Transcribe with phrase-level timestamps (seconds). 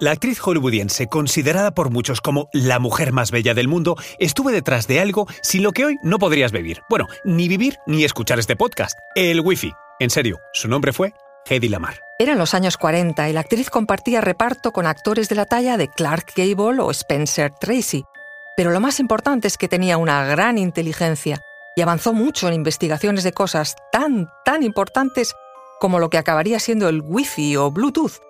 [0.00, 4.86] La actriz hollywoodiense, considerada por muchos como la mujer más bella del mundo, estuvo detrás
[4.86, 6.80] de algo sin lo que hoy no podrías vivir.
[6.88, 8.98] Bueno, ni vivir ni escuchar este podcast.
[9.14, 9.74] El Wi-Fi.
[9.98, 11.12] En serio, su nombre fue
[11.44, 12.00] Hedy Lamar.
[12.18, 15.88] Eran los años 40 y la actriz compartía reparto con actores de la talla de
[15.88, 18.06] Clark Gable o Spencer Tracy.
[18.56, 21.42] Pero lo más importante es que tenía una gran inteligencia
[21.76, 25.34] y avanzó mucho en investigaciones de cosas tan, tan importantes
[25.78, 28.29] como lo que acabaría siendo el Wi-Fi o Bluetooth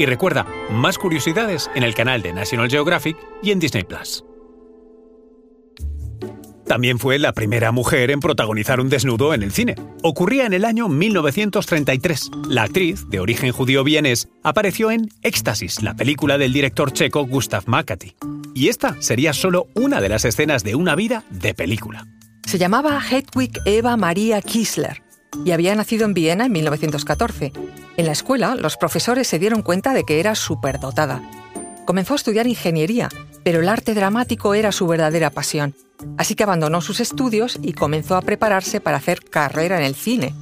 [0.00, 4.24] Y recuerda, más curiosidades en el canal de National Geographic y en Disney Plus.
[6.66, 9.74] También fue la primera mujer en protagonizar un desnudo en el cine.
[10.02, 12.30] Ocurría en el año 1933.
[12.48, 17.64] La actriz, de origen judío vienés, apareció en Éxtasis, la película del director checo Gustav
[17.66, 18.16] Makati.
[18.54, 22.06] Y esta sería solo una de las escenas de una vida de película.
[22.46, 25.02] Se llamaba Hedwig Eva Maria Kiesler
[25.44, 27.52] y había nacido en Viena en 1914.
[28.00, 31.20] En la escuela, los profesores se dieron cuenta de que era superdotada.
[31.84, 33.10] Comenzó a estudiar ingeniería,
[33.44, 35.74] pero el arte dramático era su verdadera pasión.
[36.16, 40.32] Así que abandonó sus estudios y comenzó a prepararse para hacer carrera en el cine.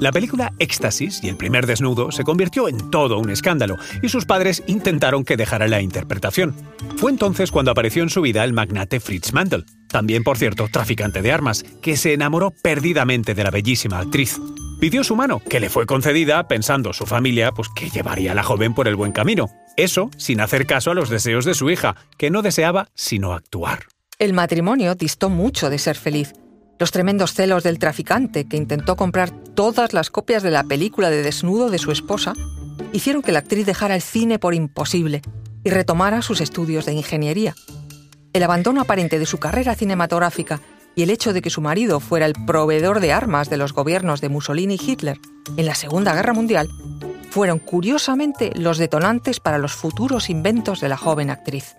[0.00, 4.24] La película Éxtasis y el primer desnudo se convirtió en todo un escándalo y sus
[4.24, 6.54] padres intentaron que dejara la interpretación.
[6.98, 11.20] Fue entonces cuando apareció en su vida el magnate Fritz Mandel, también por cierto traficante
[11.20, 14.38] de armas, que se enamoró perdidamente de la bellísima actriz.
[14.82, 18.42] Pidió su mano, que le fue concedida pensando su familia pues, que llevaría a la
[18.42, 19.48] joven por el buen camino.
[19.76, 23.84] Eso sin hacer caso a los deseos de su hija, que no deseaba sino actuar.
[24.18, 26.32] El matrimonio distó mucho de ser feliz.
[26.80, 31.22] Los tremendos celos del traficante, que intentó comprar todas las copias de la película de
[31.22, 32.32] desnudo de su esposa,
[32.92, 35.22] hicieron que la actriz dejara el cine por imposible
[35.62, 37.54] y retomara sus estudios de ingeniería.
[38.32, 40.60] El abandono aparente de su carrera cinematográfica
[40.94, 44.20] y el hecho de que su marido fuera el proveedor de armas de los gobiernos
[44.20, 45.18] de Mussolini y Hitler
[45.56, 46.68] en la Segunda Guerra Mundial
[47.30, 51.76] fueron curiosamente los detonantes para los futuros inventos de la joven actriz.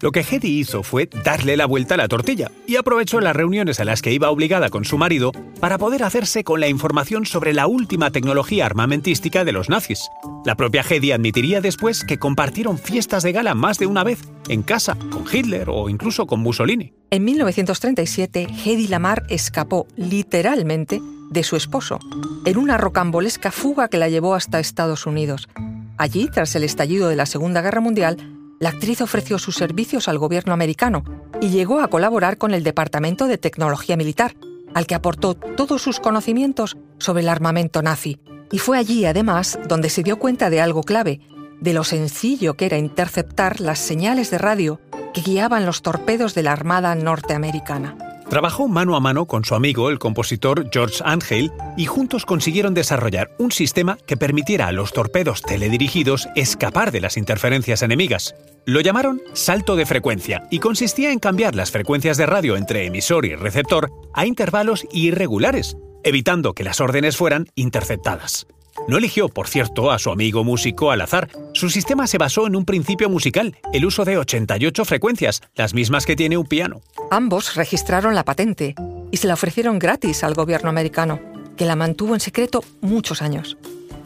[0.00, 3.80] Lo que Hedy hizo fue darle la vuelta a la tortilla y aprovechó las reuniones
[3.80, 7.52] a las que iba obligada con su marido para poder hacerse con la información sobre
[7.52, 10.08] la última tecnología armamentística de los nazis.
[10.44, 14.62] La propia Hedy admitiría después que compartieron fiestas de gala más de una vez, en
[14.62, 16.92] casa, con Hitler o incluso con Mussolini.
[17.10, 21.98] En 1937, Hedy Lamar escapó literalmente de su esposo
[22.44, 25.48] en una rocambolesca fuga que la llevó hasta Estados Unidos.
[25.96, 30.18] Allí, tras el estallido de la Segunda Guerra Mundial, la actriz ofreció sus servicios al
[30.18, 31.04] gobierno americano
[31.40, 34.34] y llegó a colaborar con el Departamento de Tecnología Militar,
[34.74, 38.18] al que aportó todos sus conocimientos sobre el armamento nazi.
[38.50, 41.20] Y fue allí, además, donde se dio cuenta de algo clave,
[41.60, 44.80] de lo sencillo que era interceptar las señales de radio
[45.12, 47.96] que guiaban los torpedos de la Armada norteamericana.
[48.28, 53.30] Trabajó mano a mano con su amigo, el compositor George Angel, y juntos consiguieron desarrollar
[53.38, 58.34] un sistema que permitiera a los torpedos teledirigidos escapar de las interferencias enemigas.
[58.66, 63.24] Lo llamaron salto de frecuencia y consistía en cambiar las frecuencias de radio entre emisor
[63.24, 68.46] y receptor a intervalos irregulares, evitando que las órdenes fueran interceptadas.
[68.88, 71.28] No eligió, por cierto, a su amigo músico al azar.
[71.52, 76.06] Su sistema se basó en un principio musical, el uso de 88 frecuencias, las mismas
[76.06, 76.80] que tiene un piano.
[77.10, 78.74] Ambos registraron la patente
[79.10, 81.20] y se la ofrecieron gratis al gobierno americano,
[81.58, 83.58] que la mantuvo en secreto muchos años.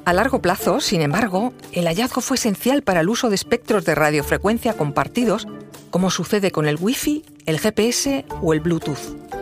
[0.04, 3.94] A largo plazo, sin embargo, el hallazgo fue esencial para el uso de espectros de
[3.94, 5.46] radiofrecuencia compartidos,
[5.90, 9.41] como sucede con el Wi-Fi, el GPS o el Bluetooth.